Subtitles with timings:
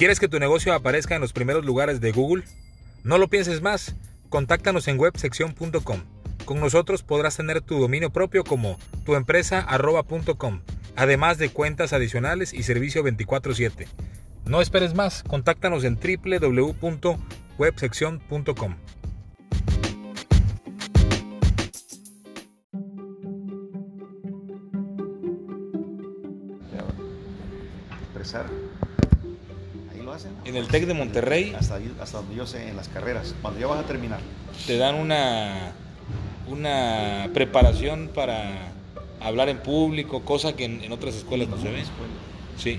[0.00, 2.44] ¿Quieres que tu negocio aparezca en los primeros lugares de Google?
[3.04, 3.94] No lo pienses más.
[4.30, 6.00] Contáctanos en websección.com.
[6.46, 10.62] Con nosotros podrás tener tu dominio propio como tuempresa.com,
[10.96, 13.88] además de cuentas adicionales y servicio 24/7.
[14.46, 18.76] No esperes más, contáctanos en www.websección.com.
[30.00, 30.32] Ahí lo hacen.
[30.44, 33.34] En el TEC de Monterrey Hasta, hasta donde yo sé, en las carreras.
[33.42, 34.20] Cuando ya vas a terminar.
[34.66, 35.72] te dan una,
[36.48, 38.72] una preparación para
[39.20, 41.80] hablar en público, cosa que en, en otras escuelas no se ve.
[41.80, 42.12] Escuela.
[42.56, 42.78] Sí,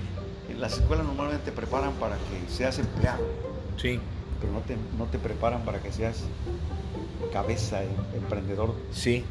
[0.50, 3.24] En las escuelas normalmente te preparan para que seas empleado,
[3.80, 3.98] sí,
[4.40, 6.24] pero no te, no te preparan para que seas
[7.32, 8.74] cabeza, em- emprendedor.
[8.92, 9.24] sí,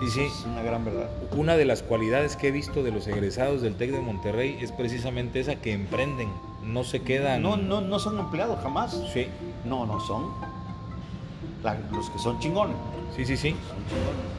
[0.00, 0.20] sí, sí.
[0.22, 1.08] Es una gran verdad.
[1.32, 4.72] Una de las cualidades que he visto de los egresados del TEC de Monterrey es
[4.72, 6.28] precisamente esa que emprenden,
[6.64, 7.42] no se quedan.
[7.42, 8.92] No, no, no son empleados jamás.
[9.12, 9.26] Sí,
[9.64, 10.26] No, no son.
[11.62, 12.76] la- los que son chingones.
[13.16, 14.30] sí, sí, sí, Son chingones.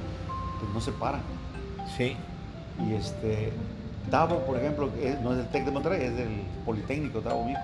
[0.59, 1.22] Pues no se paran.
[1.97, 2.16] sí.
[2.89, 3.52] Y este,
[4.09, 7.61] Tavo, por ejemplo, es- no es del TEC de Monterrey, es del Politécnico, Tavo mismo.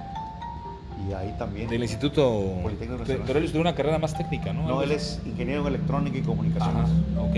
[1.10, 1.68] Y ahí también.
[1.70, 2.22] Del instituto.
[2.62, 3.24] Politécnico Pero, Nacional.
[3.28, 4.68] pero él estudió una carrera más técnica, ¿no?
[4.68, 6.84] No, él es ingeniero en electrónica y comunicaciones.
[6.84, 7.36] Ajá, ok.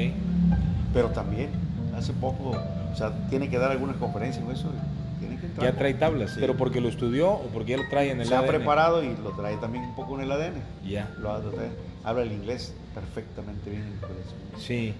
[0.93, 1.49] Pero también,
[1.97, 2.51] hace poco,
[2.91, 4.67] o sea, tiene que dar algunas conferencias con eso.
[4.69, 5.71] y Tiene que entrar.
[5.71, 6.37] Ya trae tablas, Sí.
[6.39, 8.47] pero porque lo estudió o porque ya lo trae en el Se ha ADN?
[8.47, 10.61] preparado y lo trae también un poco en el ADN.
[10.87, 11.09] Ya.
[11.15, 11.69] Trae.
[12.03, 13.83] Habla el inglés perfectamente bien.
[13.83, 14.59] el.
[14.61, 14.93] Sí.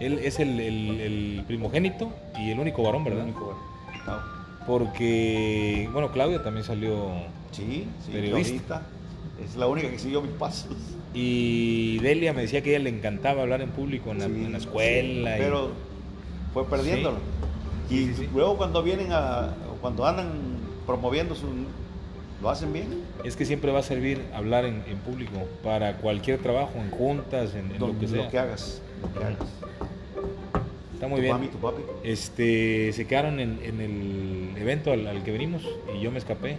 [0.00, 3.24] Él es el, el- el primogénito y el único varón, El ¿verdad?
[3.24, 3.60] único, bueno.
[4.04, 4.20] Tavo.
[4.66, 7.10] Porque, bueno, Claudia también salió.
[7.52, 8.82] Sí, sí, Periodista.
[9.44, 10.74] es la única que siguió mis pasos.
[11.14, 14.32] Y Delia me decía que a ella le encantaba hablar en público en la, Sí,
[14.32, 15.36] en la escuela.
[15.36, 15.70] y- Pero
[16.54, 17.16] fue perdiéndolo.
[17.18, 17.22] Sí,
[17.90, 18.28] Y sí, sí.
[18.32, 20.30] luego cuando vienen a, cuando andan
[20.86, 21.46] promoviendo su,
[22.40, 22.86] lo hacen bien.
[23.24, 25.32] Es que siempre va a servir hablar en, en público
[25.62, 28.28] para cualquier trabajo, en juntas, en, en lo que sea.
[28.42, 29.38] hagas, lo que hagas.
[30.94, 31.34] Está muy tu bien.
[31.34, 31.82] mami, tu papi.
[32.04, 35.62] Este, se quedaron en, en el evento al, al que venimos
[35.96, 36.58] y yo me escapé.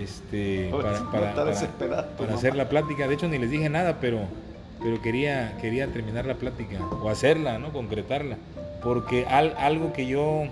[0.00, 3.06] Este, para, para- para- para hacer la plática.
[3.06, 4.20] De hecho, ni les dije nada, pero,
[4.82, 7.72] pero quería, quería terminar la plática o hacerla, ¿no?
[7.72, 8.36] Concretarla.
[8.84, 10.44] Porque al- algo que yo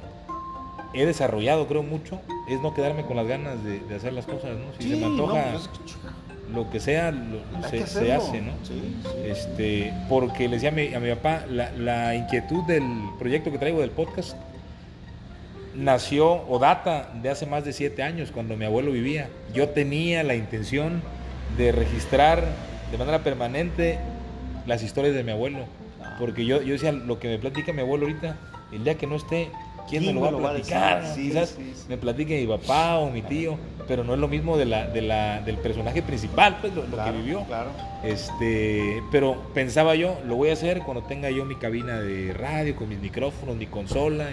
[0.95, 4.57] he desarrollado, creo mucho, es no quedarme con las ganas de, de hacer las cosas,
[4.57, 4.73] ¿no?
[4.79, 5.71] Si se me antoja no, pues,
[6.53, 7.39] lo que sea, lo-
[7.69, 8.15] se, que se hacerlo.
[8.23, 8.53] hace, ¿no?
[8.63, 9.09] Sí, sí.
[9.25, 12.83] Este, porque le decía a mi, a mi papá, la, la inquietud del
[13.19, 14.37] proyecto que traigo del podcast
[15.75, 19.29] nació o data de hace más de siete años, cuando mi abuelo vivía.
[19.55, 21.03] Yo tenía la intención
[21.57, 22.45] de registrar
[22.91, 23.99] de manera permanente
[24.67, 25.61] las historias de mi abuelo.
[26.19, 28.37] Porque yo, yo decía, lo que me platica mi abuelo ahorita,
[28.73, 29.51] el día que no esté,
[29.89, 31.15] ¿quién, me lo va a platicar?
[31.15, 31.85] Sí, Quizás sí, sí.
[31.89, 33.57] me platique mi papá o mi tío,
[33.89, 37.11] pero no es lo mismo de la, de la, del personaje principal, pues lo, que
[37.13, 37.45] vivió.
[37.45, 37.71] Claro.
[38.05, 42.77] Este, pero pensaba yo, lo voy a hacer cuando tenga yo mi cabina de radio,
[42.77, 44.31] con mis micrófonos, mi consola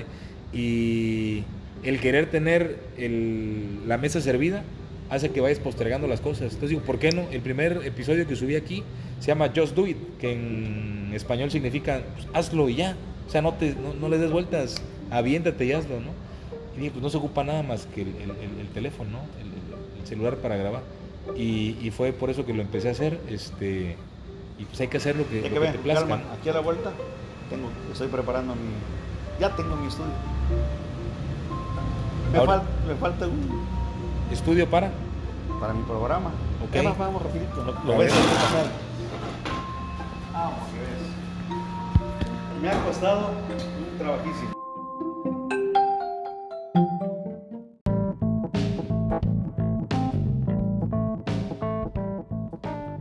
[0.53, 1.43] y
[1.83, 4.63] el querer tener el- la mesa servida
[5.09, 6.43] hace que vayas postergando las cosas.
[6.53, 7.23] Entonces digo, ¿por qué no?
[7.31, 8.83] El primer episodio que subí aquí
[9.19, 12.95] se llama Just Do It, que en español significa pues, hazlo y ya.
[13.27, 14.75] O sea, no, te, no, no le des vueltas,
[15.11, 16.11] aviéntate y hazlo, ¿no?
[16.75, 19.19] Y dije, pues no se ocupa nada más que el, el- el- el teléfono, ¿no?
[19.39, 20.81] El, el- el celular para grabar.
[21.35, 23.19] Y, y fue por eso que lo empecé a hacer.
[23.29, 23.95] Este,
[24.57, 26.19] y pues hay que hacer lo que, Ya lo que que ven, te plazca.
[26.39, 26.91] aquí a la vuelta
[27.49, 28.61] tengo, estoy preparando mi,
[29.39, 30.11] ya tengo mi estudio.
[32.31, 33.67] Me, Ahora- fal- me falta un
[34.31, 34.91] Estudio para.
[35.59, 36.29] para mi programa.
[36.63, 36.73] Ok.
[36.75, 37.63] Ya vamos rapidito.
[37.85, 38.13] Lo, ves.
[40.31, 40.99] Vamos, que ves.
[42.61, 44.59] Me ha costado un trabajísimo.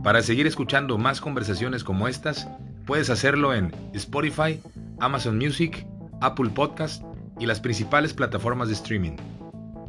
[0.03, 2.47] Para seguir escuchando más conversaciones como estas,
[2.87, 4.59] puedes hacerlo en Spotify,
[4.99, 5.85] Amazon Music,
[6.21, 7.03] Apple Podcast
[7.37, 9.17] y las principales plataformas de streaming.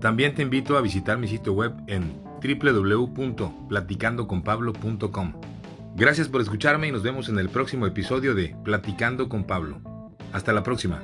[0.00, 5.32] También te invito a visitar mi sitio web en www.platicandoconpablo.com.
[5.94, 9.82] Gracias por escucharme y nos vemos en el próximo episodio de Platicando con Pablo.
[10.32, 11.02] Hasta la próxima.